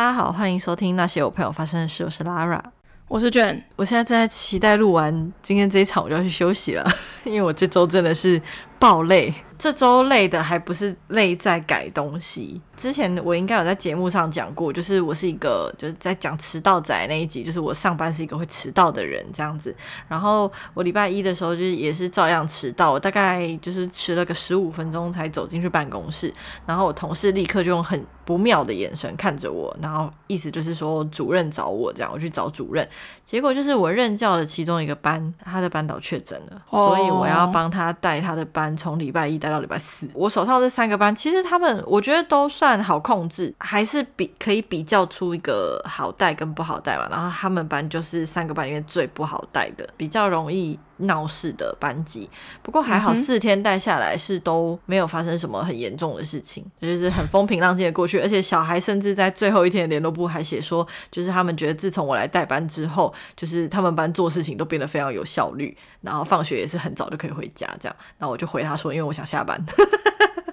[0.00, 2.02] 大家好，欢迎收听那些我朋友发生的事。
[2.02, 2.58] 我是 Lara，
[3.06, 3.62] 我是卷。
[3.76, 6.90] 我现在正在期待录完今天这一场，我就要去休息了，
[7.22, 8.40] 因为我这周真的是
[8.80, 9.32] 爆累。
[9.58, 12.58] 这周累的还不是累在改东西。
[12.78, 19.76] 之前我应该有在节目上讲过，就是我是一个就是在讲迟到仔那一集，就是我上班是一个会迟到的人这样子。
[20.08, 26.32] 然后我礼拜一的时候就是也是照样迟到，我大概就是迟了个十五分钟才走进去办公室。
[26.64, 32.88] 然后我同事立刻就用很不妙的眼神看着我，然后意思就是说主任找我这样，我去找主任。
[33.26, 40.08] 结果就是我任教的其中一个班，他的班导确诊了，所以我要帮他带他的班从礼拜一带到礼拜四。
[40.14, 42.80] 我手上这三个班，其实他们我觉得都算。
[42.80, 47.06] 好控制，还是比可以比较出一个好带跟不好带嘛。
[47.10, 52.28] 然后他们班就是三个班里面最不好带的，比较容易闹事的班级。
[52.62, 58.18] 不过还好，四天带下来是都没有发生什么很严重的事情，就是很风平浪静的过去。
[58.20, 67.96] 而且小孩甚至在最后一天的联络部还写说，就是他们觉得自从我来带班之后，就是他们班做事情都变得非常有效率，然后放学也是很早就可以回家这样。
[68.18, 69.64] 那我就回他说，因为我想下班。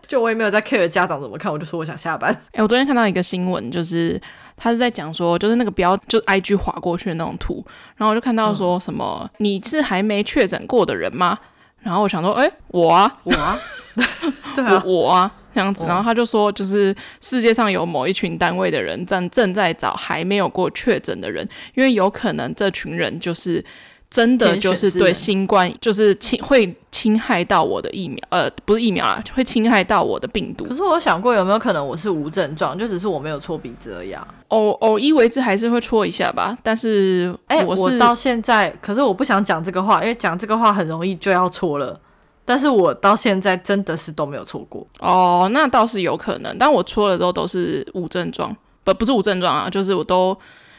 [0.08, 2.32] 就我也没有在 care 家长怎么看，我就说我想下班。
[2.54, 4.20] 哎、欸，我昨天看到一个新闻，就是
[4.56, 7.64] 他是在讲说，就是那个标，就 IG 划过去的那种图，
[7.98, 11.38] 然后我就看到说什么，嗯、你是还没确诊过的人吗？
[11.82, 13.60] 然后我想说，哎、欸，我啊，我啊，
[14.56, 15.86] 对啊，我，我啊，这样子。
[15.86, 23.64] 然后他就说，就是世界上有某一群单位的人正正在找还没有过确诊的人，因为有可能这群人就是。
[24.10, 30.64] 真的就是对新冠，就是侵会侵害到我的疫苗，呃，不是疫苗啊，会侵害到我的病毒。
[30.64, 34.26] 可是我有想过，有没有可能我是无症状，就只是我没有搓鼻子而已啊？
[34.48, 36.58] 偶偶一为之，还是会搓一下吧。
[36.64, 42.00] 但是，哎、欸，我到现在，可是我不想讲这个话，因为讲这个话很容易就要搓了。
[42.46, 44.88] 但是我到现在真的是都没有搓过。
[45.00, 48.50] 哦，那倒是有可能，但我搓了之后都是无症状，
[48.86, 50.36] 不，不是无症状啊，就是我都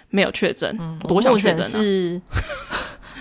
[0.08, 0.74] 没有确诊。
[0.80, 2.20] 嗯，我多想确诊是。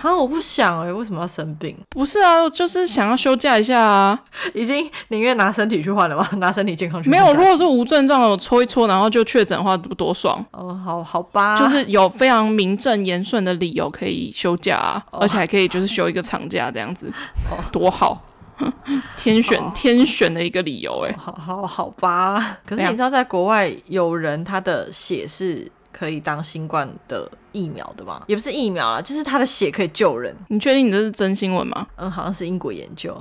[0.02, 0.16] 啊！
[0.16, 1.76] 我不想哎、欸，为什么要生病？
[1.90, 4.18] 不是啊，就是想要休假一下啊。
[4.54, 6.26] 已经宁愿拿身体去换了吗？
[6.38, 7.18] 拿身体健康去换。
[7.18, 10.44] 没有，如果是无症状的，我搓一搓，然后就确诊的话，不多爽。
[10.52, 17.12] 哦，好好吧，就是有非常名正言顺的理由可以休假啊，哦、而且还可以就是休一个长假这样子，
[17.50, 18.22] 哦、多好，
[19.16, 21.16] 天选、哦、天选的一个理由哎、欸。
[21.16, 25.70] 好好好吧，可是你知道，在国外有人他的血是。
[25.90, 28.22] 可以当新冠的疫苗的吗？
[28.26, 30.34] 也不是疫苗啦，就是他的血可以救人。
[30.48, 31.86] 你确定你这是真新闻吗？
[31.96, 33.16] 嗯，好像是英国研究，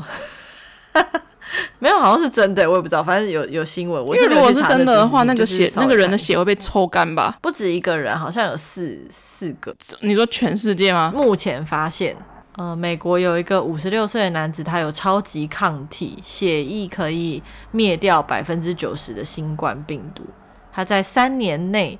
[1.79, 4.05] 没有，好像是真的，我也不知道，反正有有新闻。
[4.05, 7.37] 我因为如果是真的的话，那个血那个人的血会被抽干吧？
[7.41, 9.73] 不止一个人，好像有四四个。
[10.01, 11.11] 你说全世界吗？
[11.15, 12.15] 目前发现，
[12.57, 17.41] 呃，美国有一个五十六岁的男子，他有超级抗体，血液可以
[17.71, 20.23] 灭掉百分之九十的新冠病毒。
[20.71, 21.97] 他在三年内。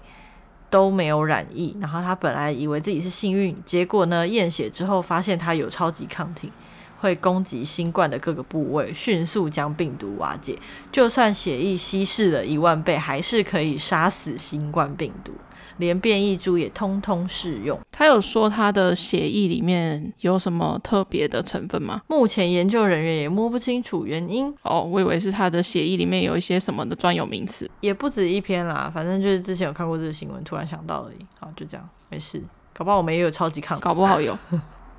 [0.70, 6.52] 都没有染疫，然后他本来以为自己是幸运，结果呢，验血之后发现他有超级抗体，
[7.00, 10.58] 会攻击新冠的各个部位，迅速将病毒瓦解。
[10.92, 15.32] 就算血液稀释了一万倍，还是可以杀死新冠病毒。
[15.78, 17.80] 连变异株也通通适用。
[17.92, 22.02] 他有说他的血液里面有什么特别的成分吗？
[22.08, 24.54] 目前研究人员也摸不清楚原因。
[24.64, 27.70] 哦，我以为是他的血液里面有一些什么的专有名词。
[27.82, 31.26] 也不止一篇啦，反正就是之前有看过这个新闻，突然想到而已。
[31.40, 32.42] 好，就这样，没事。
[32.74, 34.38] 搞不好我们也有超级抗，搞不好有。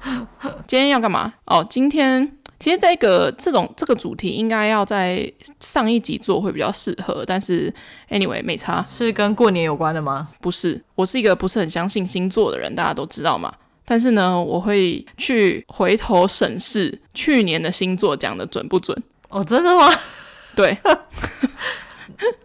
[0.67, 1.35] 今天要干嘛？
[1.47, 2.38] 哦，今天。
[2.59, 7.73] 其实这个这种这个主题应该要在上一集做会比较适合，但是
[8.11, 8.85] anyway 没差。
[8.89, 10.29] 是跟过年有关的吗？
[10.41, 13.53] 不是，我是一个不是很相信星座的人，大家都知道嘛。
[13.85, 19.01] 但是呢，我会去回头审视去年的星座讲的准不准。
[19.29, 19.91] 哦，真的吗？
[20.57, 20.77] 对。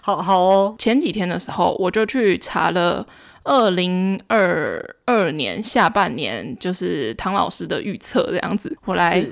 [0.00, 0.74] 好好哦。
[0.78, 3.04] 前几天的时候，我就去查了。
[3.44, 9.24] 二零二二年下半年，就是唐老师的预测这样子，我来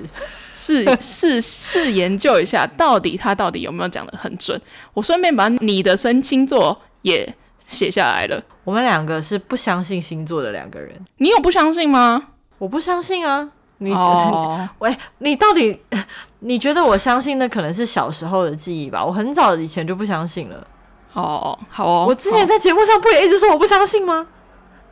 [0.53, 4.59] 试 试试研究一下，到底他到底有没有讲的很准。
[4.93, 7.33] 我顺便把你的生星座也
[7.67, 8.43] 写下来了。
[8.63, 10.93] 我们两个是不相信星座的两个人。
[11.17, 12.29] 你有不相信吗？
[12.57, 13.49] 我不相信啊。
[13.79, 15.79] 你哦， 喂，你到底
[16.41, 17.39] 你觉得我相信？
[17.39, 19.03] 的可能是小时候的记忆吧。
[19.03, 20.67] 我很早以前就不相信了。
[21.13, 22.05] 哦，好哦。
[22.07, 24.27] 我之前在节目上不也一直说我不相信吗？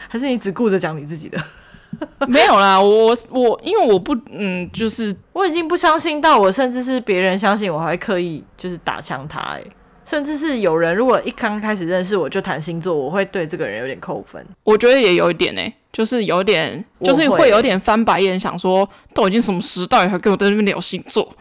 [0.08, 1.42] 还是你只顾着讲你自己的？
[2.28, 9.62] 没有啦，我我因为我不嗯，就是我已经不相信到我甚至是别人相信我还会刻意就是打枪他哎，
[10.06, 14.46] 甚至是有人如果一刚开始认识我就谈星座，我会对这个人有点扣分。
[14.64, 15.62] 我觉得也有一点呢，
[15.92, 21.34] 就是有点就是会有点翻白眼，想说都已经什么时代还跟我在那边聊星座，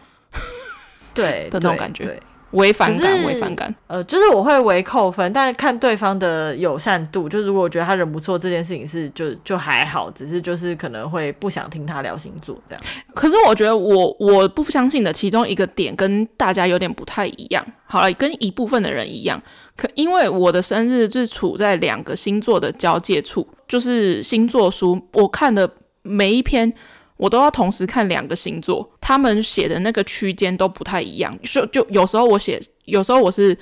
[1.13, 2.03] 对 的那种感觉。
[2.03, 2.19] 对。
[2.51, 3.73] 微反感，违反感。
[3.87, 7.29] 呃，就是我会微扣分，但是看对方的友善度。
[7.29, 12.83] 就如果我觉得他人不错，这件事情是就就还好，只是就是可能会不想听他聊星座这样。
[13.13, 17.65] 可是我觉得我我不相信的其中一个点跟大家有点不太一样。
[17.85, 19.41] 好了，跟一部分的人一样，
[19.75, 25.69] 可因为我的生日是处在两个星座的交界处，就是星座书，我看的
[26.01, 26.73] 每一篇。
[27.19, 33.55] 我都要同时看两个星座，他们写的那个区间都不太一样，就就有时候我写，有时候我是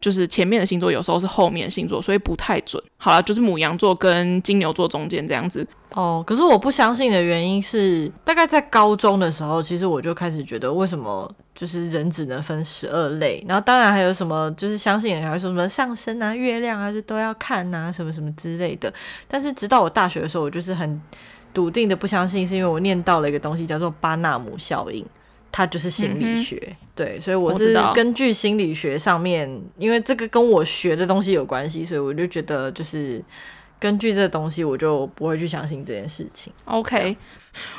[0.00, 2.82] 就是前面的星座，有时候是后面的星座，所以不太准。
[2.96, 5.64] 好了，就是母羊座跟金牛座中间这样子。
[5.92, 13.44] 哦，可是我不相信的原因是，大概在高中的时候，其实我就开始觉得，为什么就是人只能分十二类？
[13.46, 18.92] 然后当然还有什么，就是相信人还会说什么上升啊、月亮啊，就都要看啊，什么什么之类的。
[19.28, 21.00] 但是直到我大学的时候，我就是很。
[21.54, 25.06] 笃定的不相信，是因为我念到了一个东西叫做巴纳姆效应，
[25.52, 26.60] 它就是心理学。
[26.68, 29.48] 嗯、对，所以我是根据心理学上面，
[29.78, 33.24] 因为这个跟我学的东西有关系，所以我就觉得就是
[33.78, 36.52] 根据这东西，我就不会去相信这件事情。
[36.64, 37.16] OK，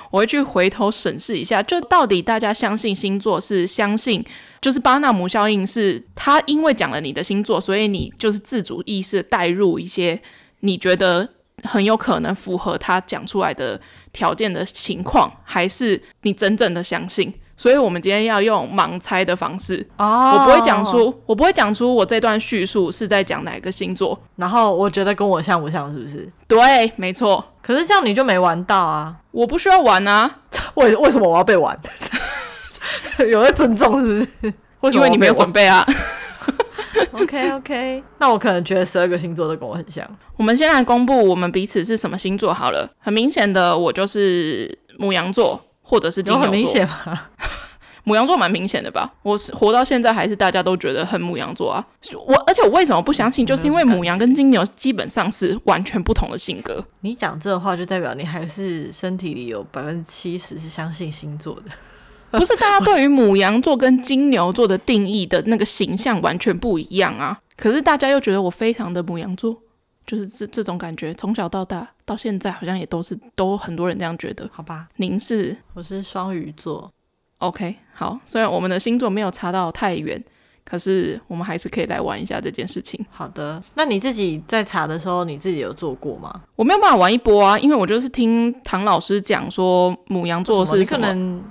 [0.10, 4.24] 我会去回头审视一下，就到底大家相信星座是相信，
[4.62, 10.22] 就是巴纳姆效应是他因为讲了你的星座，所以你就是自主意识带入一些
[10.62, 11.35] 你觉得。
[11.66, 13.80] 很有可能符合他讲出来的
[14.14, 17.34] 条件的情况，还是你真正的相信？
[17.58, 19.88] 所以，我们今天要用盲猜的方式。
[19.98, 24.20] 哦，我不会讲出，我不会讲出我这段叙述是在讲哪个星座。
[24.36, 25.90] 然后，我觉得跟我像不像？
[25.94, 26.30] 是不是？
[26.50, 27.42] 对，没错。
[27.62, 29.16] 可是这样你就没玩到啊！
[29.32, 30.40] 我不需要玩啊！
[30.76, 31.80] 为为什么我要被玩？
[33.26, 34.98] 有在尊重是不是？
[34.98, 35.86] 因为你没有准备啊。
[37.14, 40.08] OK OK，那我可能觉得十二个星座都跟我很像。
[40.38, 42.90] 我们先来公布我们彼此是什么星座好了。
[43.00, 46.44] 很明显的，我就是母羊座，或者是金牛座。
[46.44, 47.22] 很明显吗？
[48.08, 49.12] 母羊座蛮明显的吧？
[49.24, 51.84] 我是活到现在还是大家都觉得很母羊座啊。
[52.28, 53.44] 我而且我为什么不相信？
[53.44, 56.86] 就是因为母羊跟金牛基本上是完全不同的性格。
[57.02, 61.72] 你讲这话就代表你还是身体里有百分之七十是相信星座的。
[62.38, 69.56] 不是大家对于母羊座跟金牛座的定义的那个形象完全不一样啊，可是大家又觉得我非常的母羊座，
[70.06, 74.88] 就是这这种感觉，从小到大到现在好像也都是都很多人这样觉得，好吧？
[74.98, 75.56] 您是？
[75.74, 76.92] 我是双鱼座
[77.40, 80.24] ，OK，好，虽然我们的星座没有差到太远，
[80.64, 83.04] 可是我们还是可以来玩一下这件事情。
[83.10, 86.42] 好的，那你自己在查的时候，你自己有做过吗？
[86.56, 91.42] 我没有办法玩一波啊，因为我就是听唐老师讲说母羊座是什么。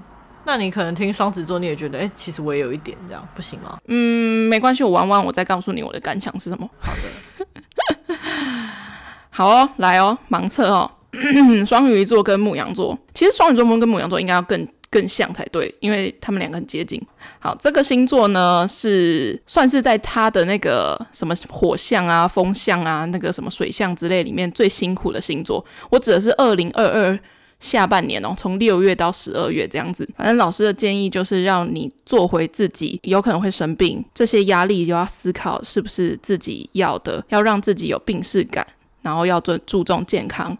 [0.46, 3.78] 那你可能听双子座，你也觉得，哎、欸，其实我也有一点这样，不行吗？
[3.88, 6.68] 嗯，没关系，我玩完我再告诉你我的感想是什么。
[6.80, 8.16] 好的，
[9.30, 10.90] 好哦，来哦，盲测哦，
[11.66, 17.00] 双鱼座跟牧羊座，其实双鱼座跟牧羊座应该要更更像才对，因为他们两个很接近。
[17.40, 25.64] 好，这个星座呢是算是在他的那个什么火象啊、风象啊、那个什么水象之类里面最辛苦的星座。
[25.90, 27.18] 我指的是二零二二。
[27.60, 38.66] 下半年哦，从六月到十二月这样子，反正老师的建议就是让你做回自己，有可能会生病，这些压力就要思考是不是自己要的，要让自己有病识感，
[39.02, 40.56] 然后要注注重健康。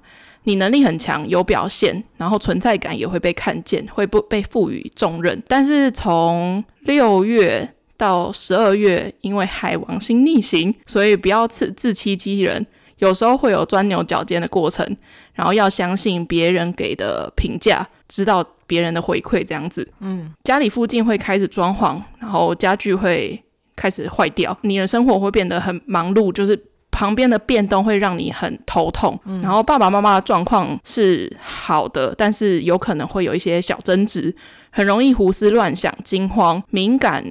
[0.47, 5.43] 你能力很强，有表现，然后存在感也会被看见，会不被赋予重任。
[5.49, 12.67] 但是从六月到十二月，因为海王星逆行，所以不要自自欺欺人，
[12.99, 14.97] 有时候会有钻牛角尖的过程。
[15.35, 19.85] 然后要相信别人给的评价，知道别人的回馈，这样子。
[19.99, 23.43] 嗯，家里附近会开始装潢，然后家具会
[23.75, 26.57] 开始坏掉，你的生活会变得很忙碌，就是
[26.93, 29.19] 旁边的变动会让你很头痛。
[29.25, 34.33] 嗯，然后爸爸妈妈的状况是好的，但是有可能会有一些小争执，
[34.71, 37.25] 很容易胡思乱想、惊慌、敏感，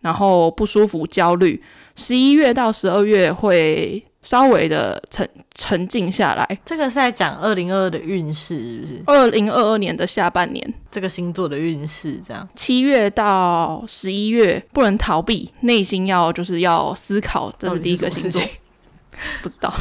[0.00, 1.62] 然后不舒服、焦虑。
[1.94, 4.04] 十一月到十二月会。
[4.24, 9.02] 稍微的沉沉静下来，这个是在讲二零二二的运势，是不是？
[9.06, 12.48] 二零二二年的下半年，这个星座的运势这样。
[12.56, 18.42] 七月到十一月不能逃避，内心要就是要思考，这是第一个星座。
[19.42, 19.72] 不知道，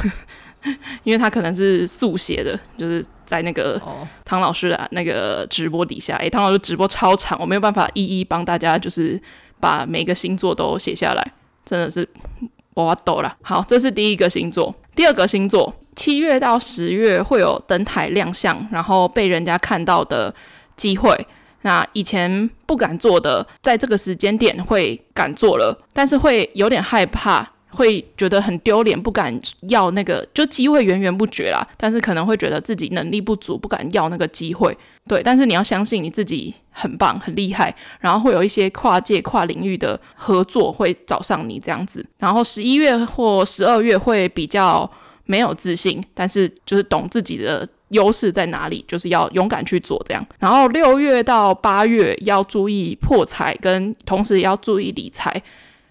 [1.04, 3.82] 因为他可能是速写的，就是在那个
[4.26, 9.20] 唐老师的那个直播底下，诶、欸，唐老师直播超长，我没有办法一一帮大家就是
[9.62, 11.32] 把每个星座都写下来，
[11.66, 12.08] 真的是。
[12.74, 13.36] 我懂了。
[13.42, 14.74] 好，这是第一个星座。
[14.96, 20.34] 第二个星座，七月到十月会有登台亮相，然后被人家看到的
[20.76, 21.16] 机会。
[21.62, 29.38] 那以前不敢做的，在这个时间点会敢做了，但是会有点害怕，会觉得很丢脸，不敢
[29.70, 31.68] 要那个，就机会源源不绝啦。
[31.76, 34.78] 但是可能会觉得自己能力不足，不敢要那个机会。
[35.08, 42.06] 对，但是你要相信你自己很棒、很厉害，然后会有一些跨界、跨领域的合作会找上你这样子。
[42.20, 44.90] 然后十一月或十二月会比较
[45.26, 50.24] 没有自信，但是就是懂自己的优势在哪里，就是要勇敢去做这样。
[50.38, 55.42] 然后六月到八月要注意破财，跟同时也要注意理财。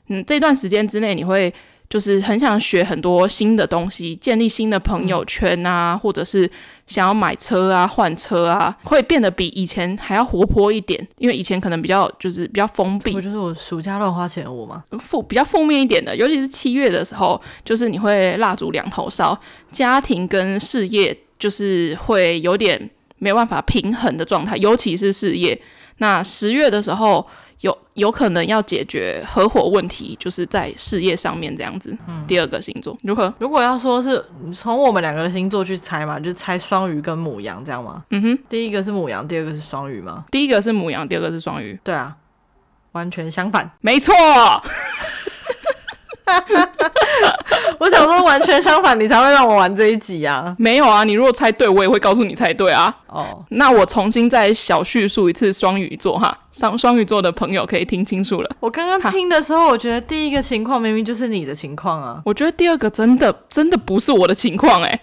[0.07, 1.53] 嗯，这段时间之内你会。
[1.93, 6.51] 就是很想学很多新的东西，建立新的朋友圈啊，或者是
[6.87, 11.07] 想要买车啊、换车啊，会变得比以前还要活泼一点。
[11.19, 14.83] 因为以前可能比较就是比较封闭，不就是我暑假乱花钱的我吗？
[15.01, 19.39] 负比较负面一点的，尤其是七月的时候，就是你会蜡烛两头烧，
[19.71, 25.61] 家庭跟事业就是会有点没有办法平衡的状态，尤其是事业。
[25.99, 27.27] 那十月的时候。
[27.63, 31.97] 有有可能要解决合伙问题，就是在事业上面这样子。
[32.07, 33.33] 嗯，第二个星座如何？
[33.39, 38.05] 如果要说是从我们两个的星座去猜嘛，就猜双鱼跟母羊这样吗？
[38.11, 40.25] 嗯哼，第一个是母羊，第二个是双鱼吗？
[40.31, 41.79] 第一个是母羊，第二个是双鱼。
[41.83, 42.17] 对啊，
[42.93, 43.71] 完全相反。
[43.81, 44.13] 没错。
[47.79, 50.55] 我想说，完全相反，你才会让我玩这一集啊！
[50.59, 52.95] 没有啊，你如果猜对，我也会告诉你猜对啊。
[53.07, 58.51] 哦，那我重新再小叙述一次双鱼座哈，双双鱼座的朋友可以听清楚了。
[58.61, 65.01] 我刚刚听的时候，我觉得第一个情况明明就是你的情况啊，我觉得第二个真的真的不是我的情况哎、欸。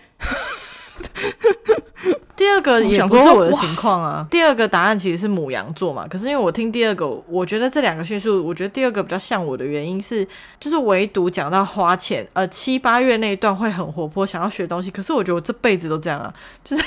[2.36, 4.26] 第二个也不是我的情况啊。
[4.32, 10.26] 第二个答案其实是母羊座嘛，可是因为我听第二个，我觉得这两个叙述，我觉得第二个比较像我的原因是，
[10.58, 14.90] 就是唯独讲到花钱，呃，七八月那一段会很活泼，想要学东西。
[14.90, 16.84] 可是我觉得我这辈子都这样啊，就是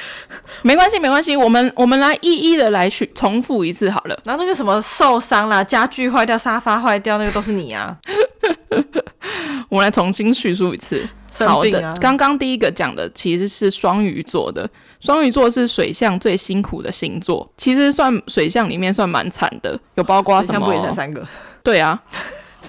[0.62, 4.18] 没关系，没关系，我们我们来一一的来去重复一次好了。
[4.24, 7.96] 然后那个什么受伤啦，家具坏掉，沙发坏掉，那个都是你啊。
[9.68, 11.06] 我们来重新叙述一次。
[11.40, 20.66] 啊、好的，刚刚第一个讲的其实是双鱼座的，双鱼座是水象最辛苦的星座，其实算水象里面算蛮惨的，有包括什么？
[20.66, 21.24] 不也才三个？
[21.62, 22.02] 对啊，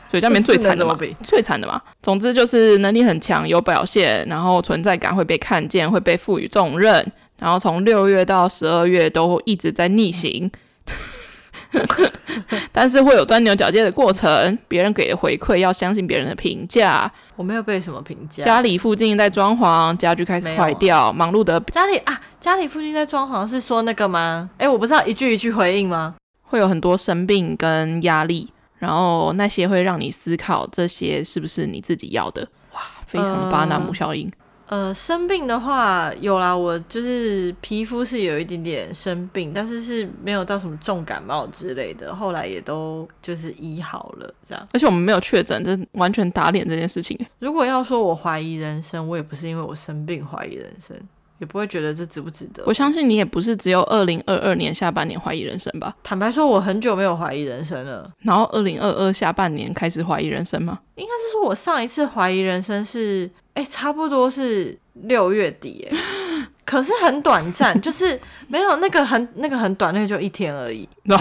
[0.09, 1.81] 水象里面最惨的嘛，最惨的嘛。
[2.01, 7.05] 总之就是能力很强，有表现，然后存在感会被看见，会被赋予重任，
[7.37, 10.51] 然后从六月到十二月都一直在逆行。
[12.71, 17.11] 但是会有钻牛角尖的过程，别人给的回馈要相信别人的评价。
[17.35, 18.43] 我没有被什么评价。
[18.43, 21.59] 家里附近在装潢，家具开始坏掉，忙碌的。
[21.71, 24.49] 家里啊，家里附近在装潢是说那个吗？
[24.57, 26.15] 哎，我不知道一句一句回应吗？
[26.41, 32.47] 会有很多生病跟压力，然后那些会让你思考这些是不是你自己要的。
[32.73, 34.31] 哇，非常的巴纳姆效应。
[34.67, 44.67] 呃，生病的话有啦，我就是皮肤是有一点点生病，但是是没有到什么重感冒之类的，后来也都就是医好了这样。
[44.71, 47.19] 而且我们没有确诊，这完全打脸这件事情。
[47.39, 50.95] 如果要说我怀疑人生，我也不是因为我生病怀疑人生，
[51.39, 52.63] 也不会觉得这值不值得。
[52.65, 55.95] 我相信你也不是只有二零二二年下半年怀疑人生吧？
[56.03, 58.09] 坦白说，我很久没有怀疑人生了。
[58.19, 60.79] 然后二零二二下半年开始怀疑人生吗？
[60.95, 63.29] 应该是说我上一次怀疑人生是。
[63.55, 65.97] 哎、欸，差不多是六月底，哎，
[66.63, 68.17] 可是很短暂，就是
[68.47, 70.87] 没有那个很那个很短，那个就一天而已。
[71.07, 71.19] 喏、哦，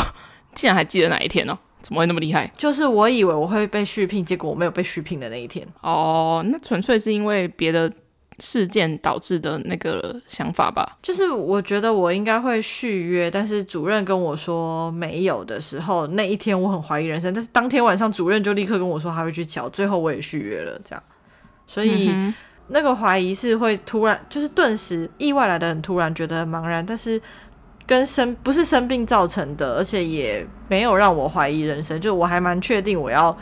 [0.55, 1.59] 竟然还记得哪一天哦？
[1.83, 2.49] 怎么会那么厉害？
[2.57, 5.67] 就是我以为我会被续聘，结果我没有被续聘的那一天。
[5.81, 7.91] 哦，那纯粹是因为别的
[8.39, 10.97] 事件导致的那个想法吧？
[11.03, 21.03] 就是我觉得我应该会续约，但是主任跟我说没有的时候，那一天我很怀疑人生，但是当天晚上主任就立刻跟我说他会去缴，最后我也续约了，这样。
[21.67, 22.33] 所以、嗯、
[22.69, 26.85] 那个怀疑是会突然，就是顿时意外来的很突然，觉得很茫然。
[26.85, 27.21] 但是
[27.87, 32.01] 跟生不是生病造成的，而且也没有让我怀疑人生。
[32.01, 33.37] 就我还蛮确定我要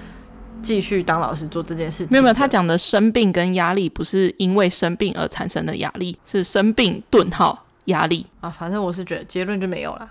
[0.62, 2.08] 继续当老师做这件事情。
[2.10, 8.50] 没有没有，他讲的生病跟压力不是因为生病而产生的压力，是生病顿号压力啊。
[8.50, 10.10] 反正我是觉得结论就没有了，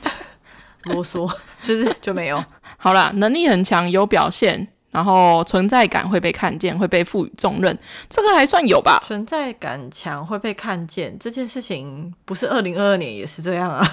[0.84, 1.30] 啰嗦，
[1.60, 2.42] 其实就没有。
[2.76, 4.68] 好啦，能力很强，有表现。
[4.92, 8.98] 然后存在感会被看见，会被赋予重任，这个还算有吧？
[9.04, 13.86] 存在感强会被看见这件事情，不是二零二二年也是这样啊？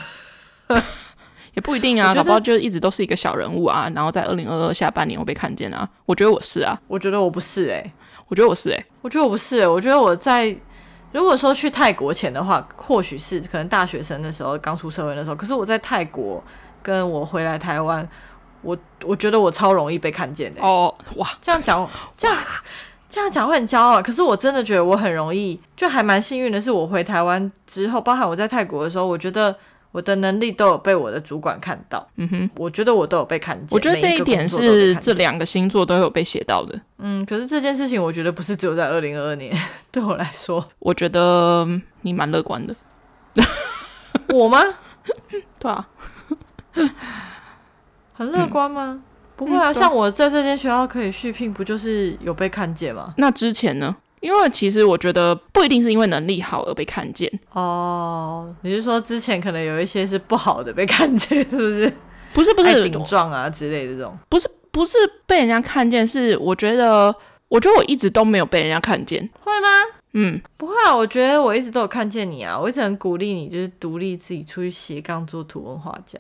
[1.54, 3.90] 也不一定啊，搞不好就一直都是一个小人物啊。
[3.96, 5.88] 然后在二零二二下半年会被看见啊。
[6.06, 7.94] 我觉得我是啊，我觉得我不是哎、欸，
[8.28, 9.68] 我觉得我是哎、欸，我觉得我不是、欸。
[9.68, 10.56] 我觉得我在
[11.12, 15.36] 如果说去泰国前的话，或许是可能大学生的时候刚出社会的时候。
[15.36, 16.44] 可是我在泰国
[16.82, 18.08] 跟我回来台湾。
[18.66, 21.86] 我我觉得我超容易被看见的哦，哇，这样讲
[22.18, 22.38] 这样
[23.10, 29.54] 这样讲会很骄傲，可是我真的觉得我很容易，就还蛮幸运的是，我回台湾之后，包含我在泰国的时候，我觉得
[29.94, 32.06] 我的能力都有被我的主管看到。
[32.18, 33.68] 嗯哼，我觉得我都有被看见。
[33.72, 36.78] 我觉得这一点是这两个星座都有被写到的。
[36.98, 39.56] 嗯，可是这件事情，我觉得不是只有在二零二二年。
[39.92, 41.66] 对我来说，我觉得
[42.02, 42.76] 你蛮乐观的。
[44.34, 44.60] 我吗？
[45.60, 45.88] 对啊，
[48.14, 48.94] 很乐观吗？
[48.94, 49.04] 嗯、
[49.36, 53.14] 不会啊，嗯、像我在这间学校可以续聘，不就是有被看见吗？
[53.18, 53.96] 那之前呢？
[54.24, 58.56] 因为其实我觉得不一定是因为能力好而被看见哦。
[58.62, 61.94] 你是说之前可能有一些是不好的被看见，是不是？
[62.34, 67.14] 不是不是顶撞啊之类的这种，不是不是被人家看见，是我觉得
[67.50, 69.68] 我觉得我一直都没有被人家看见，会吗？
[70.14, 76.18] 嗯，不会啊，我觉得我一直都有看见你啊，我一直很鼓励你，就是独立自己出去斜杠做图文画家。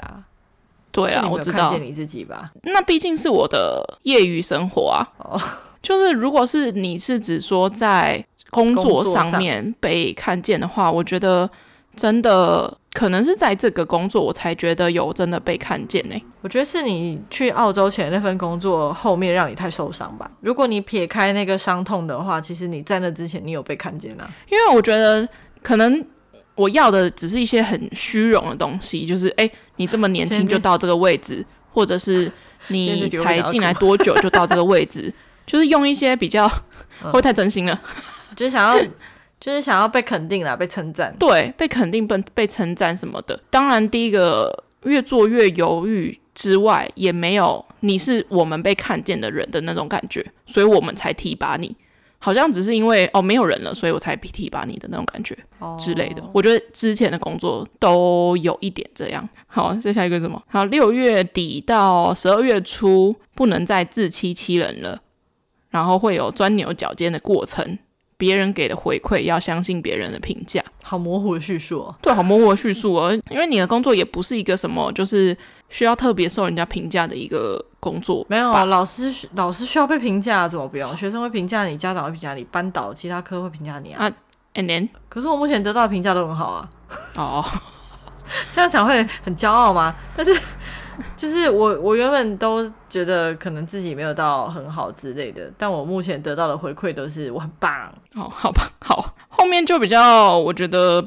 [0.91, 1.69] 对啊，我知道。
[1.69, 5.07] 看见你自己吧，那毕竟是我的业余生活啊。
[5.17, 5.41] 哦。
[5.83, 11.47] 就是，如果是你是指说在工作上面被看见的话，我觉得
[11.95, 16.15] 真的可能是在这个工作，我才觉得有真的被看见呢。
[16.41, 20.31] 我觉得是你去澳洲前那份工作后面让你太受伤吧。
[20.39, 24.31] 如果你撇开那个伤痛的话，其实你在那之前你有被看见啊。
[24.49, 25.27] 因为我觉得
[25.61, 26.05] 可能
[26.55, 32.31] 我要的只是一些很虚荣的东西，就是哎，你这么年轻就到这个位置，或者是
[32.69, 35.13] 你才进来多久就到这个位置。
[35.45, 36.55] 就是用一些比较，会
[37.03, 37.73] 不会太真心了？
[37.83, 38.03] 嗯、
[38.35, 38.83] 就是想要，
[39.39, 41.15] 就是想要被肯定啦，被称赞。
[41.19, 43.39] 对，被肯定、被被称赞什么的。
[43.50, 51.75] 当然，第一个越做越犹豫之外，也没有你是我们被看见的人的那种感觉，所以我们才提拔你。
[52.19, 55.38] 好像只是因为哦没有人了，所以我才提拔你的那种感觉
[55.77, 56.21] 之类的。
[56.21, 59.27] 哦、我觉得之前的工作都有一点这样。
[59.45, 60.41] 好，再下一个什么？
[60.47, 65.01] 好，六月底到十二月初不能再自欺欺人了。
[65.73, 67.79] 然后会有钻牛角尖的过程，
[68.15, 71.95] 别人给的回馈要相信别人的评价，好模糊的叙述哦。
[71.99, 73.11] 对，好模糊的叙述哦。
[73.31, 75.35] 因为你的工作也不是一个什么，就是
[75.69, 78.23] 需要特别受人家评价的一个工作。
[78.29, 80.95] 没有啊，老师老师需要被评价，怎么不用？
[80.95, 84.05] 学生会评价你，家长会评价你，班导其他科会评价你啊。
[84.05, 84.11] 啊
[84.53, 84.87] ，and then？
[85.09, 86.69] 可是我目前得到的评价都很好啊。
[87.15, 87.43] 哦，
[88.53, 89.95] 这样讲会很骄傲吗？
[90.15, 90.39] 但是。
[91.17, 97.71] 就是我，我原本都觉得可能自己没有到很好之类的，但我目前得到的回馈都是我很棒。
[98.15, 101.03] 哦，好吧，好，后面就比较，我觉得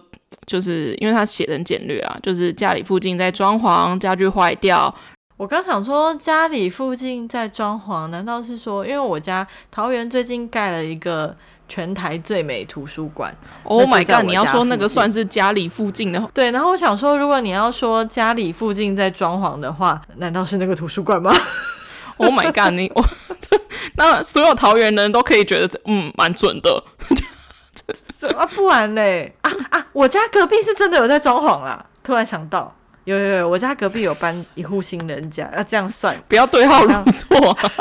[0.46, 4.94] 就是因为他写的很简略啊，就是家里附近在装潢，家具坏掉。
[5.36, 11.36] 我刚想说家里附近在装潢，难道是说因为我家桃园最近盖了一个？
[11.68, 14.24] 全台最美图书馆，Oh my god！
[14.24, 16.30] 你要说那个算是家里附近的？
[16.32, 21.32] 对，然后我想说，如果你要说家里附近在装潢的话，难道是那个图书馆吗？
[22.18, 22.72] Oh my god！
[22.72, 23.04] 你我
[23.98, 26.82] 那所有桃园人都可以觉得，嗯，蛮准的。
[28.38, 29.86] 啊，不然嘞啊啊！
[29.92, 31.84] 我家隔壁是真的有在装潢啊！
[32.02, 32.74] 突然想到，
[33.04, 37.72] 有有有，我家隔壁有搬一户新人家，要这样算，不要对号入座、啊。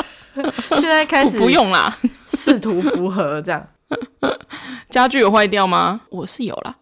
[0.68, 1.90] 现在开始不用啦，
[2.28, 3.66] 试图符合这样。
[4.88, 6.00] 家具有坏掉吗？
[6.10, 6.74] 我是有啦。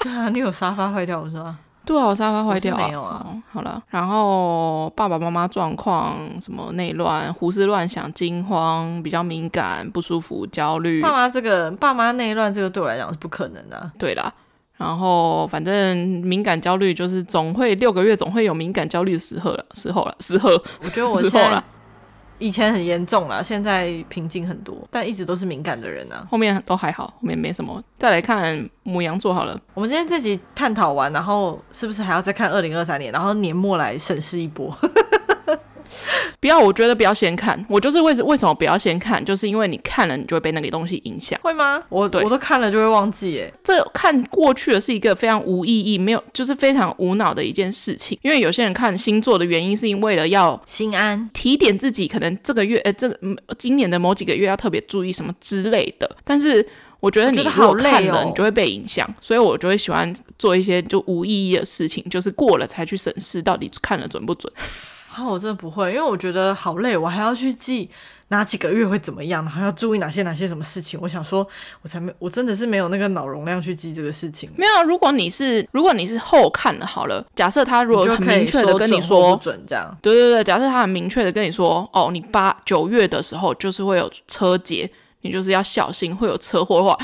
[0.00, 1.58] 对啊，你有沙发坏掉不是吗？
[1.84, 3.24] 对啊，我沙发坏掉没有啊？
[3.24, 11.00] 哦、好了，然后爸爸妈妈状况什么内乱、胡思乱想、惊慌、比较敏感、不舒服、焦虑。
[11.02, 13.92] 爸妈这个爸妈内乱，这个对我来讲是不可能的、啊。
[13.98, 14.32] 对啦，
[14.76, 20.50] 然后反正敏感焦虑就是总会六个月总会有敏感焦虑的时候了，时候了，时候。
[20.50, 21.62] 我觉得我现在。
[22.42, 26.26] 以前很严重啦，现在平静很多，但一直都是敏感的人啊。
[26.28, 27.80] 后面都还好，后面没什么。
[27.96, 34.76] 再来看母羊座好了，我们今天这集探讨完，然后是不是还要再看二零二三年，然后年末来审视一波？
[36.40, 37.64] 不要，我觉得不要先看。
[37.68, 41.38] 我就是为为什么不要先看，就是因为你看了，你就会被那个东西影响。
[41.42, 41.82] 会吗？
[41.88, 43.52] 我对我都看了就会忘记耶。
[43.62, 48.18] 这看过去的是一个非常无意义、没有就是非常无脑的一件事情。
[48.22, 53.18] 因为有些人看星座的原因，是因为了要心安，提点自己，可能这个月呃，这个
[53.58, 56.16] 今年的某几个月要特别注意什么之类的。
[56.24, 56.66] 但是
[57.00, 64.52] 我觉得你如果看了，你就会被影响，所以我就会喜欢做一些就无意义的事情，就是过了才去审视到底看了准不准。
[65.12, 67.90] 好，我真的不会，因为我觉得好累，我还要去记
[68.28, 70.98] 哪几个月会怎么样，然后要注意哪些哪些什么事情。
[71.02, 71.46] 我想说，
[71.82, 74.50] 我才没，我真的是没有那个脑容量去记这个事情。
[74.56, 86.98] 没有，如果你是如果你是后看了好了，假设他如果很明确的跟你说，准这样，对对对，假设他很明确的跟你说，哦，你八九月的时候就是会有车劫，你就是要小心会有车祸的话，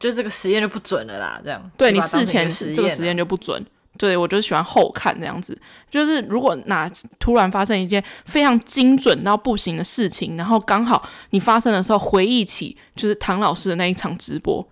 [0.00, 1.38] 就这个实验就不准了啦。
[1.44, 3.62] 这样，对你事前这个实验就不准。
[3.96, 5.58] 对，我就喜欢后看这样子，
[5.90, 14.66] 就是如果哪突然发生一件非常精准到不行的事情，然后刚好你发生的时候回忆起就是唐老师的那一场直播，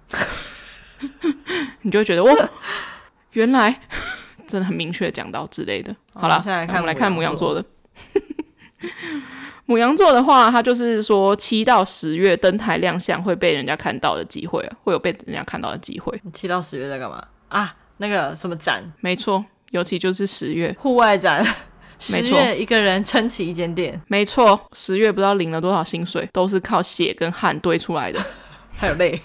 [1.83, 2.33] 你就会觉得哇，
[3.33, 3.81] 原来
[4.47, 5.95] 真的很明确讲到之类的。
[6.13, 7.65] 好了，现在来看我们来看母羊座的。
[9.67, 16.21] 母羊座的话，它就是说七到十月登台亮相会被人家看到的机会啊，会有被人家看到的机会。
[16.35, 17.75] 七到十月在干嘛啊？
[17.99, 18.83] 那个什么展？
[19.01, 21.45] 没错，尤其就是十月户外展。
[22.11, 24.01] 没错，十月一个人撑起一间店。
[24.09, 28.21] 没错，十月不知道领了多少薪水，都是靠血跟汗堆出来的，
[28.77, 29.21] 还有泪，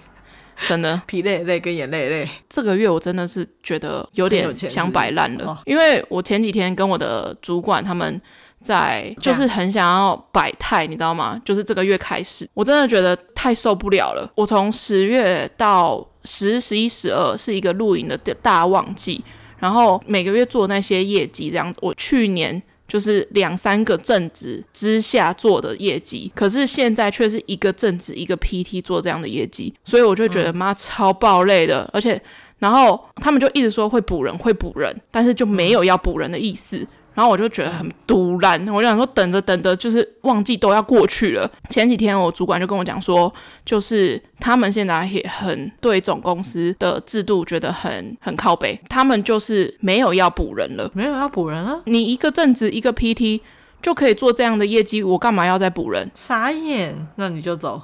[0.66, 2.30] 真的疲累累跟眼泪泪。
[2.48, 8.22] 这个月我真的是觉得有点想摆烂了，因为我前几天跟我的主管他们。
[8.62, 11.40] 在就是很想要摆态，你知道吗？
[11.46, 14.30] 就是这个月开始，我真的觉得太受不了了。
[14.36, 19.24] 我从十月到十、十一、十二是一个露营的大旺季，
[19.58, 21.80] 然后每个月做那些业绩这样子。
[21.82, 31.90] 我去年就是两三个正职之下做的业绩，可是现在却是一个正职一个 PT 做这样的业绩，所以我就觉得妈超爆累的。
[31.94, 32.22] 而且，
[32.58, 36.86] 然后他们就一直说会补人，会补人，但是就没有要补人的意思。
[37.20, 41.52] 然后我就觉得很突然，我就想说等着等着，就是旺季都要过去了。
[41.70, 43.30] 前几天我主管就跟我讲说，
[43.66, 51.82] 就是他们现在也很对总公司的制度觉得很很靠北，他们就是没有要补人了，没有要补人了。
[51.88, 53.42] 你一个正职一个 PT
[53.82, 56.10] 就可以做这样的业绩，我干嘛要再补人？
[56.16, 57.82] 傻眼，那你就走。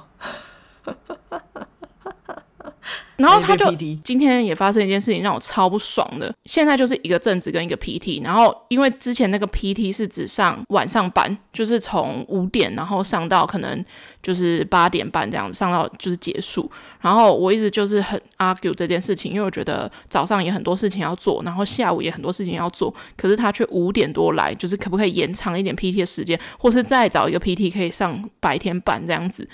[3.16, 3.74] 然后他就
[4.04, 6.34] 今天也发生一件事情，让我超不爽的。
[6.44, 13.84] 现在就是一个正职跟一个 PT，然后因为之前那个 PT 是只上晚上班，就是从五点然后上到可能
[14.22, 16.70] 就是八点半这样子，上到就是结束。
[17.00, 29.48] 然后我一直就是很 argue 这件事情，因为我觉得早上也很多事情要做，然后下午也很多事情要做，可是他却五点多来，就是可不可以延长一点 PT 的时间，或是再找一个 PT 可以上白天班这样子，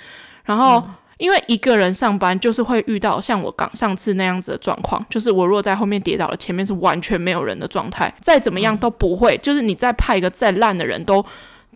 [0.44, 0.83] 然后。
[0.87, 11.25] 嗯因为一个人上班就是会遇到像我刚上次那样子的状况，就是我如果在后面跌倒了，前面是完全没有人的状态，再怎么样都不会，就是你再派一个再烂的人都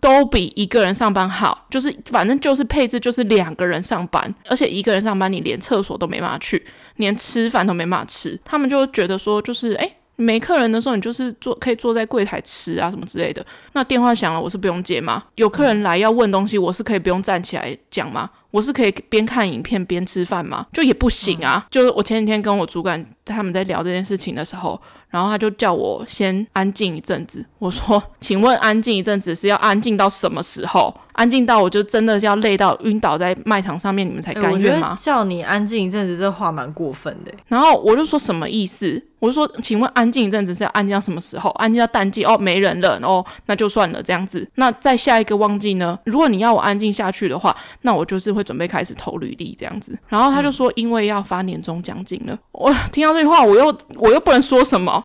[0.01, 6.61] 都比一个人上班好，就是反正就是配置就是两个人上班，而且一个人上班你连厕所都没办法去，
[6.97, 15.23] 连吃饭都没办法吃，他们就觉得说就是诶，没客人的时候你就是坐可以坐在柜台吃啊什么之类的，那电话响了我是不用接吗？
[15.35, 18.29] 有客人来要问东西，我是可以不用站起来讲吗？
[18.51, 20.65] 我是可以边看影片边吃饭吗？
[20.73, 21.63] 就也不行啊！
[21.65, 24.79] 嗯、就是我前几天跟我主管他们在聊这件事情的时候，
[25.09, 27.45] 然后他就叫我先安静一阵子。
[27.59, 30.93] 我说：“请问安静一阵子是要安静到什么时候？
[31.13, 37.31] 安静到我就真的要累到晕倒在卖场上面，你们才甘愿吗？”叫你安静一阵子，这话蛮过分的。
[37.47, 39.03] 然后我就说什么意思？
[39.19, 41.49] 我就说：“请问安静一阵子是要安静到什么时候？
[41.51, 44.47] 安静到淡季哦，没人了哦，那就算了这样子。
[44.55, 45.97] 那在下一个旺季呢？
[46.05, 52.37] 如果你要我安静下去的话，那我就是。”会准备开始投履历这样子，然后他就说，因为要发年终奖金了。
[52.51, 55.03] 我听到这句话，我又我又不能说什么。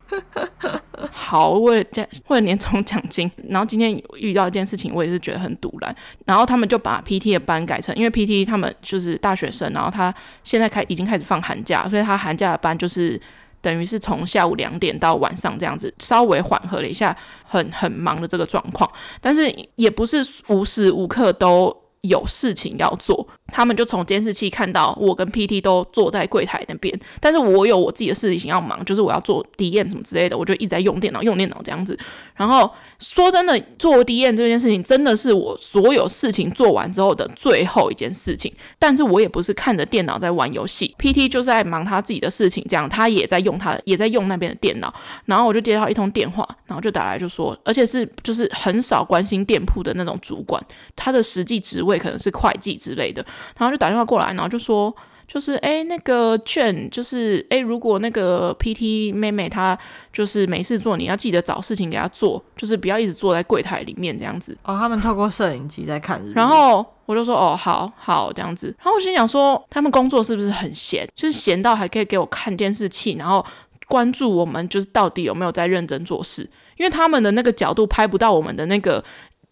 [1.11, 5.93] 好，为了奖为了年终奖金，然后今天遇到一件事情，我也是觉得很堵然。
[6.25, 13.19] 然后他们就把 PT 的班改成，因为 PT 他们就是大学生，然后他现在开已经开始放寒假，所以他寒假的班就是
[13.61, 21.82] 等于是从下午两点到晚上这样子，稍微缓和了一下很很忙的这个状况，但是也不是无时无刻都。
[22.03, 31.97] 有事情要做，他们就从监视器看到我跟 PT 都坐在柜台那边，但是我有我自己的事情要忙，就是我要做 DM 什么之类的，我就一直在用电脑，用电脑这样子。
[32.35, 44.93] 然后说真的，做 DM 这件事情真的是我所有事情做完之后的最后一件事情，但是我也不是看着电脑在玩游戏，PT 就是在忙他自己的事情，这样他也在用他也在用那边的电脑。
[45.25, 50.61] 然后我就接到一通电话，然后就打来就说，而且是就是很少关心店铺的那种主管，
[50.97, 51.92] 他的实际职位。
[51.97, 53.25] 可能是会计之类的，
[53.57, 54.93] 然后就打电话过来，然后就说，
[55.27, 59.77] 就是哎，那个券，就是哎，如果那个 PT 妹妹她
[60.11, 64.57] 就是没事做，你要记得找事情给她做，就是不要一直坐在柜台里面这样子。
[64.63, 66.33] 哦，他们透过摄影机在看是是？
[66.33, 68.67] 然后我就说，哦，好好这样子。
[68.79, 71.07] 然后我心想说，他们工作是不是很闲？
[71.15, 73.43] 就是闲到还可以给我看电视器，然后
[73.87, 76.47] 关注我们，就是到底有没有在认真做事？
[76.77, 79.03] 因为他们的那个角度拍不到我们的那个。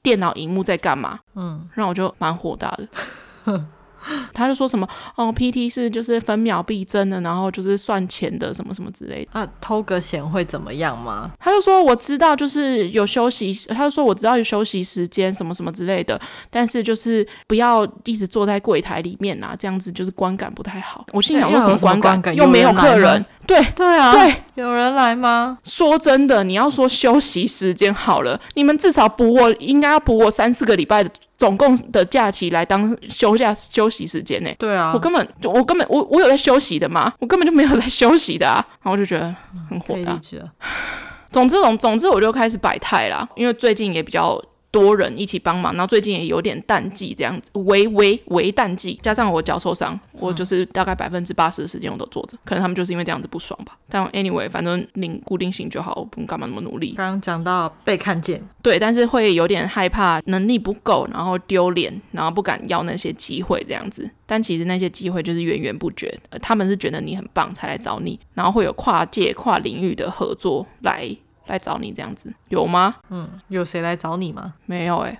[0.03, 1.19] 电脑荧幕在干嘛？
[1.35, 2.87] 嗯，让我就蛮火大的。
[4.33, 9.39] 他就说什么哦，PT 是就是分秒必争的，然后就是算钱的什么什么之类的。
[9.39, 11.29] 啊，偷个闲会怎么样吗？
[11.39, 13.53] 他就说我知道，就是有休息。
[13.67, 21.05] 他就说我知道有休息时间什么什么之类的，但是就是不要一直坐在柜台里面啊，这样子就是观感不太好。
[21.13, 22.19] 我心想为什么观感？
[22.19, 23.23] 感又没有客人。
[23.45, 25.57] 对对啊，对，有人来吗？
[25.63, 34.49] 说真的，你要说休息时间好了，你们至少补我，应该要补我三四个礼拜的总共的假期来当休假休息时间呢。
[34.59, 37.13] 对啊，我根本我根本我我有在休息的吗？
[37.19, 38.65] 我根本就没有在休息的啊！
[38.81, 39.33] 然后我就觉得
[39.69, 40.19] 很火大。
[41.31, 44.41] 总之，总总之我就开始摆态啦，因为最近也比较。
[44.71, 53.77] 多人一起帮忙，然后最近也有点淡季这样子，微微微淡季，加上我脚受伤，我就是大概百分之八十的时间我都坐着，可能他们就是因为这样子不爽吧。
[53.89, 56.93] 但 anyway，反正领固定薪就好，不用干嘛那么努力。
[56.95, 64.09] 刚刚讲到被看见，对，但是会有点害怕能力不够，然后丢脸，然后不敢要那些机会这样子。
[64.25, 71.13] 但其实那些机会就是源源不绝，他们是觉得你很棒才来找你，然后会有跨界跨领域的合作来。
[71.51, 72.95] 来找你这样子有吗？
[73.09, 74.53] 嗯，有谁来找你吗？
[74.65, 75.19] 没有哎、欸，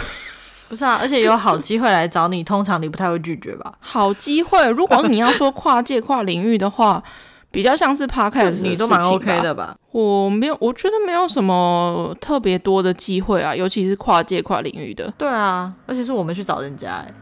[0.68, 3.74] 不是啊，而且有好机会来找你，通常你不太会拒绝吧？
[3.80, 7.02] 好机会，如果你要说跨界跨领域的话，
[7.50, 9.76] 比较像是 Podcast 你都蛮 OK 的吧？
[9.92, 15.12] 我没有，我觉得没有什么特别多的机会啊，尤其是跨界跨领域的。
[15.16, 17.14] 对啊，而且是我们去找人家哎。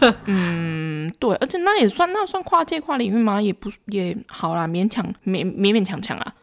[0.26, 3.40] 嗯，对，而且那也算那算跨界跨领域吗？
[3.40, 6.34] 也不也好啦，勉强勉勉勉强强啊。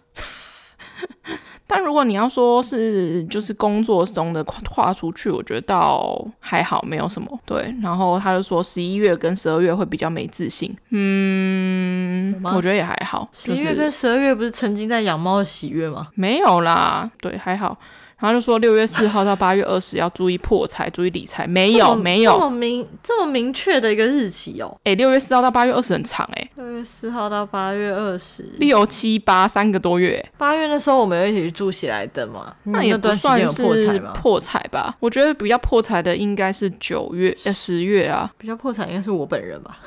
[1.68, 7.40] 但如果你要说是就是工作中的跨跨出去，我觉得倒还好，没有什么。
[7.46, 10.76] 对，然后他就说十一月跟十二月会比较没自信。
[10.90, 13.30] 嗯，我觉得也还好。
[13.32, 16.10] 十一月跟十二月不是曾经在养猫的喜悦吗？
[16.16, 17.78] 没有啦，对，还好。
[18.22, 21.48] 然后就说六月四号到八月二十要注意破财，注意理财。
[21.48, 24.80] 没有，没有这么明这么明确的一个日期哦。
[24.84, 26.50] 哎，六月四号到八月二十很长哎。
[26.56, 30.24] 六月四号到八月二十，六七八三个多月。
[30.38, 34.96] 八月那时候我们有一起去住喜来登嘛，那也不算是破财吧？
[35.00, 39.80] 我觉得比较破财的应该是九月呃十月啊，比较破财应该是我本人吧。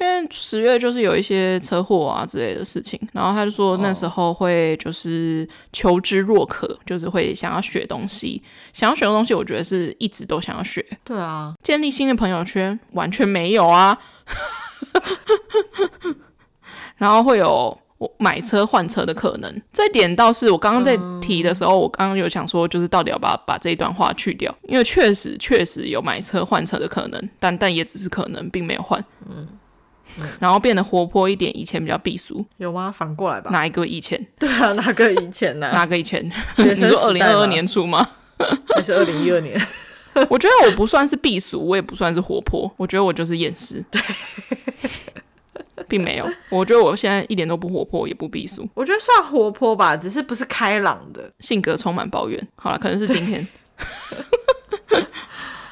[0.00, 10.84] 因为十月就是有一些车祸啊之类的事情，然后他就说那时候会就是求知若渴，就是会想要学东西，想要学的东西，我觉得是一直都想要学。
[11.04, 13.96] 对啊，建立新的朋友圈完全没有啊，
[16.98, 17.78] 然后会有
[18.18, 29.02] 买车换车的可能，这一点倒是我刚刚在提的时候，我刚刚有想说，就是到底要不要把这一段话去掉，因为确实确实有买车换车的可能，但但也只是可能，并没有换。
[29.30, 29.46] 嗯。
[30.38, 32.90] 然后变得活泼一点，以前比较避俗，有吗？
[32.90, 33.50] 反过来吧。
[33.50, 34.24] 哪一个以前？
[34.38, 35.70] 对啊，哪个以前呢？
[35.72, 36.24] 哪个以前？
[36.56, 38.08] 你说二零二二年初吗？
[38.74, 39.60] 还是二零一二年？
[40.30, 43.84] 我觉得我不算是避俗，我也不算是活泼，我觉得我就是厌世。
[43.90, 44.00] 对，
[45.88, 46.30] 并没有。
[46.50, 48.68] 我觉得我现在一点都不活泼，也不避俗。
[48.74, 52.48] 我觉得算活泼吧，只是不是开朗的，性格充满抱怨。
[52.54, 53.46] 好了，可能是今天。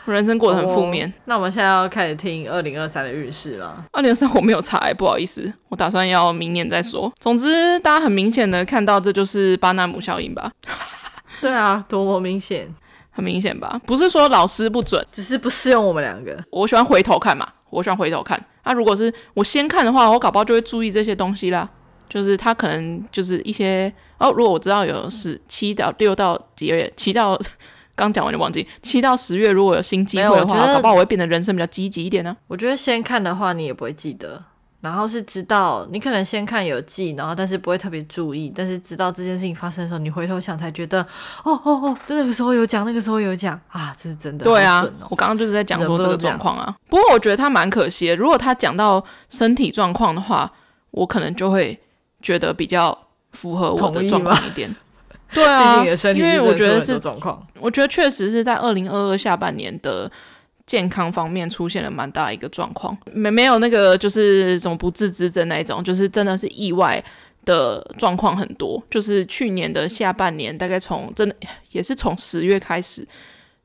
[0.07, 1.07] 人生过得很负面。
[1.07, 3.85] Oh, 那我们现在要开始听二零二三的运势了。
[3.93, 7.13] 二零二三我没有查，不好意思，我打算要明年再说。
[7.21, 10.51] 总之，大家很明显的看到，这就是巴纳姆效应吧？
[11.41, 12.69] 对啊，多么明显，
[13.11, 13.81] 很明显吧？
[13.87, 16.37] 不是说老师不准，只是不适用我们两个。
[16.51, 18.45] 我喜欢回头看嘛，我喜欢回头看。
[18.65, 21.69] 那、啊、如果是我先看的话，我搞不好就会注意这些东西啦。
[22.09, 27.39] 就是他可能就是一些哦，如果我知道有是七到六到几月，七到。
[27.95, 32.37] 刚讲完就忘记，七到十月如果有新机会的话，搞不好我会变得人生比较积极一点呢、啊。
[32.49, 34.43] 我觉得先看的话，你也不会记得，
[34.81, 41.03] 然后是知道你可能先看有记，然后但是不会特别注意，但是知道这件事情发生的时候，你回头想才觉得，
[41.45, 44.49] 哦哦哦，就那个时候有讲，那个时候有讲啊，这是真的、哦。
[44.49, 46.75] 对啊，我刚刚就是在讲说这个状况啊。
[46.89, 50.51] 不过我觉得他蛮可惜的，如果他讲到身体状况的话，
[50.93, 51.79] 我可能就会
[52.21, 52.97] 觉得比较
[53.33, 54.75] 符合我的状况一点。
[55.33, 60.11] 对啊，因为我觉得是状况，我觉得确实是在二零二二下半年的
[60.67, 67.03] 健康方面出现了蛮大一个状况，没没有那个就是什么不治之症那一种，就是真的是意外
[67.45, 71.35] 的状况很多，就是去年的下半年，大概从真的
[71.71, 73.07] 也是从十月开始，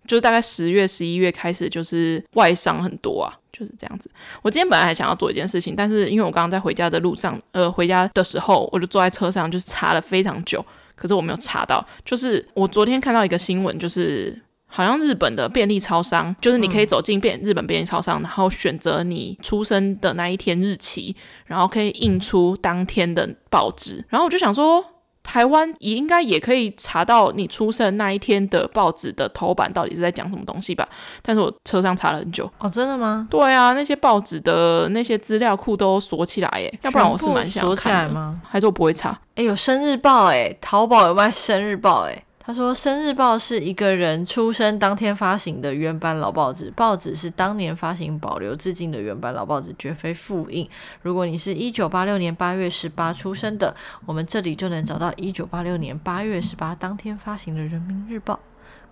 [0.07, 4.09] 就是大概十月十一月开始，就是外伤很多啊，就是这样子。
[4.41, 10.65] 我今天本来还想要做一件事情，但是因为我刚刚在回家的路上，呃，回家的时候我就坐在车上，就是查了非常久。
[10.97, 24.03] 可是我没有查到，就是我昨天看到一个新闻，就是好像日本的便利超商，就是你可以走进便日本便利超商，然后选择你出生的那一天日期，然后可以印出当天的报纸。
[24.09, 24.83] 然后我就想说，
[25.27, 30.87] 台湾也应该也可以查到你出生那一天的报纸的头版到底是在讲什么东西吧？
[31.21, 32.49] 但是我车上查了很久。
[32.59, 33.27] 哦，真的吗？
[33.29, 37.75] 对啊，那些报纸的那些资料库都锁起来耶，要不然我是蛮想看的。
[37.75, 38.39] 锁起来吗？
[38.47, 39.19] 还是我不会查？
[39.35, 42.23] 哎，有生日报哎，淘宝有卖生日报哎。
[42.47, 50.65] 他说，生日报是一个人出生当天发行的原版老报纸，报纸是当年发行保留至今的原版老报纸，绝非复印。
[51.01, 58.35] 如果你是一九八六年八月十八出生的，我们这里就能找到一九八六年八月十八当天发行的《人民日报》、《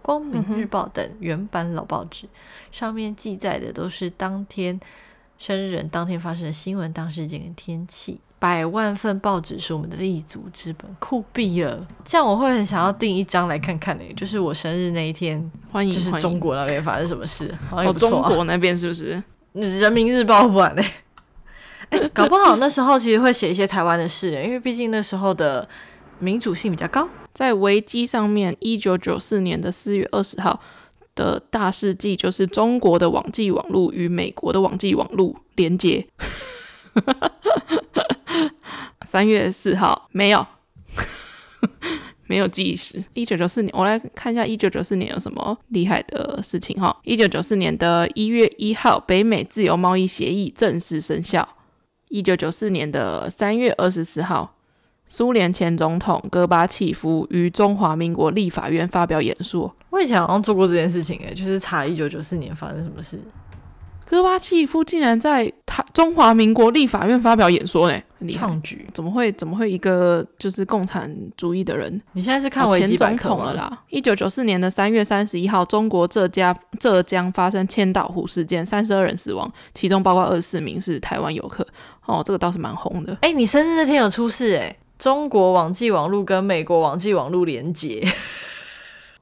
[0.02, 2.28] 光明日报》等原版老报纸，
[2.74, 4.78] 上面记载的都是当天
[5.40, 8.20] 生日人当天发生的新闻、当事件跟天气。
[8.46, 11.84] 百万份报纸是我们的立足之本，酷毙了！
[12.04, 14.14] 这样我会很想要订一张来看看呢、欸。
[14.14, 17.52] 就是我生日那一天，欢迎，就是中国那边发生什么事？
[17.72, 19.20] 好像、啊、哦，中国那边是不是？
[19.54, 20.86] 人民日报不完嘞？
[21.90, 25.68] 哎、欸，搞不好那时候其实会写一些台湾的事，因为毕竟那时候的
[26.20, 27.10] 民主性比较高。
[27.34, 30.62] 在维基上面，一九九四年的四月二十号
[31.16, 36.06] 的大事记就是中国的网际网路与美国的网际网路连接。
[39.06, 40.46] 三月四号没有，
[42.28, 43.04] 没有计时。
[43.14, 46.96] 一九九四年，我来看一下一九九四年有什么厉害的事情哈。
[47.04, 51.48] 一九九四年的一月一号，北美自由贸易协议正式生效。
[52.10, 54.56] 一九九四年的三月二十四号，
[55.06, 59.76] 苏联前总统戈巴契夫于中华民国立法院发表演说。
[59.90, 63.20] 我以前好像做过这件事情诶，就是查一九九四年发生什么事。
[64.08, 68.00] 戈巴契夫竟然在他中华民国立法院发表演说呢？
[68.20, 68.40] 很厉害！
[68.40, 69.32] 创举怎么会？
[69.32, 72.00] 怎么会一个就是共产主义的人？
[72.14, 73.84] 你现在是看维基百科了啦。
[73.90, 81.66] 一九九四年的三月三十一号，中国浙江浙江发生千岛湖事件，三十二人死亡，其中包括二十四名是台湾游客。
[82.06, 83.14] 哦，这个倒是蛮红的。
[83.22, 84.78] 哎、欸，你生日那天有出事哎？
[85.00, 88.08] 中国网际网络跟美国网际网络连接。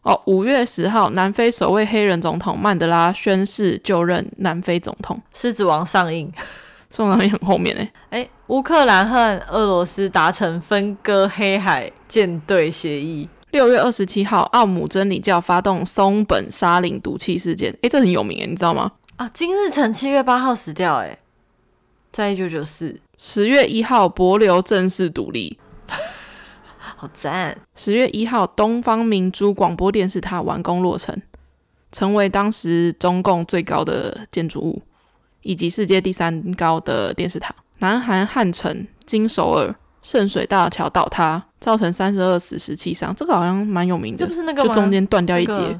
[0.03, 5.21] 哦，五月十号，南非首位黑人总统曼德拉宣誓就任南非总统。
[5.33, 6.29] 狮子王上映，
[6.91, 13.29] 宋上映很后面哎哎，乌克兰和俄罗斯达成分割黑海舰队协议。
[13.51, 17.71] 六月二十七号，奥姆真理教发动松本沙林毒气事件。
[17.81, 18.91] 哎，这很有名哎，你知道吗？
[19.15, 21.17] 啊，金日成七月八号死掉哎，
[22.11, 22.99] 在一九九四。
[23.17, 25.57] 十月一号，帛琉正式独立。
[27.03, 27.57] 好赞！
[27.75, 31.13] 十月一号，东方明珠广播电视塔完工落成，
[31.91, 34.81] 成为当时中共最高的建筑物，
[35.41, 37.53] 以及世界第三高的电视塔。
[37.79, 44.19] 南韩汉城、金首尔圣水大桥倒塌，造成三十二死十七伤，这个好像蛮有名的。
[44.19, 45.79] 这不是那个就中间断掉一截，那个、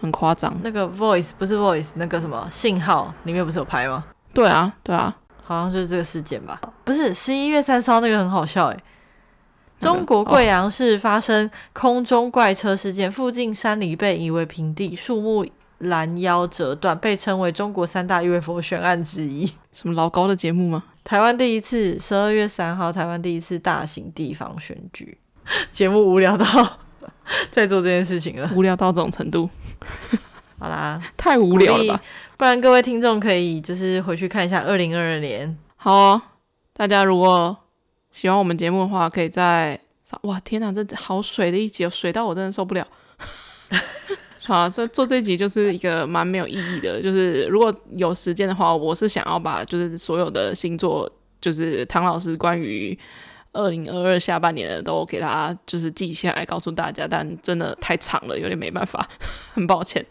[0.00, 0.52] 很夸张。
[0.64, 4.04] 那个 Voice 不是 Voice，那个什么信号里面不是有拍吗？
[4.34, 6.60] 对啊，对啊，好像就是这个事件吧？
[6.82, 8.84] 不是十一月三十号那个很好笑诶。
[9.78, 15.46] 中国贵阳市发生空中怪车事件，附近山里被夷为平地，树木
[15.78, 19.52] 拦腰折断，被称为中国三大 UFO 悬案之一。
[19.72, 20.84] 什么老高的节目吗？
[21.04, 25.18] 台湾第一次，十二月三号，台湾第一次大型地方选举，
[25.70, 26.46] 节目无聊到
[27.50, 29.50] 在做这件事情了，无聊到这种程度。
[30.58, 32.00] 好啦，太无聊了吧？
[32.38, 35.56] 不然各位听众可以就是回去看一下二零二二年。
[35.76, 36.22] 好哦，
[36.72, 37.58] 大家如果。
[38.16, 39.78] 喜欢我们节目的话，可以在
[40.22, 42.88] 哇天哪，这好水的一集，水到我真的受不了。
[44.42, 47.02] 好，这做这集就是一个蛮没有意义的。
[47.02, 51.06] 就是如果有时间的话，我是想要把就是所有的星座，
[51.42, 52.98] 就是唐老师关于
[53.56, 59.04] 二零二二下半年的都给他就是记下来告诉大家，但真的太长了，有点没办法，
[59.54, 60.04] 很抱歉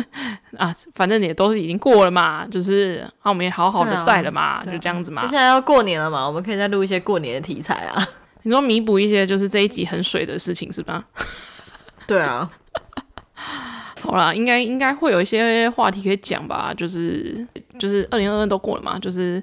[0.58, 0.74] 啊。
[0.94, 5.22] 反正也都是已经过了嘛，就是啊，我们也好好的在了嘛，啊、就这样子嘛。
[5.22, 8.08] 接下来要过年了嘛，我们可以再录一些过年的题材啊。
[8.42, 11.04] 你说弥补一些就是这一集很水的事情是吧？
[12.06, 12.50] 对啊。
[14.00, 17.46] 好啦，应该应该会有一些话题可以讲吧，就是
[17.78, 19.42] 就是二零二二都过了嘛，就是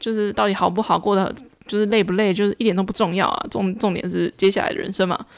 [0.00, 1.32] 就是到底好不好过得。
[1.70, 3.46] 就是累不累，就是一点都不重要啊。
[3.48, 5.16] 重重点是接下来的人生嘛。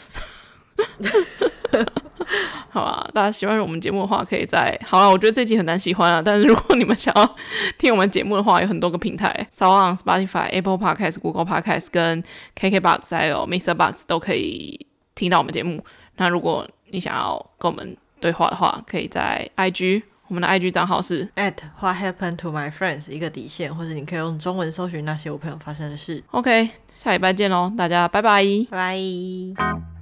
[2.71, 5.11] 好吧，大家喜欢我们节目的话，可以在好了。
[5.11, 7.37] 我觉得这集很难喜欢啊，但是如果你们想要
[7.77, 12.23] 听我们节目的话，有很多个平台，s o n Spotify、Apple Podcast、Google Podcast 跟
[12.59, 13.75] KKBox 还有 Mr.
[13.75, 15.85] Box 都可以听到我们节目。
[16.17, 20.03] 那如果你想要跟我们对话的话，可以在 IG。
[20.33, 26.25] 我们的 IG 账号是 at What happened to my friends 一个底线，或者你可以用中文搜寻那些我朋友发生的事。
[26.31, 28.97] OK，下礼拜见喽，大家拜拜，拜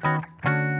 [0.00, 0.79] 拜。